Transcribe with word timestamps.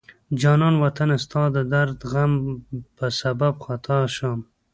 جانان 0.41 0.75
وطنه 0.83 1.15
ستا 1.25 1.43
د 1.55 1.57
درد 1.73 1.99
غم 2.11 2.33
په 2.97 3.05
سبب 3.21 3.53
خطا 3.65 3.99
شم 4.15 4.39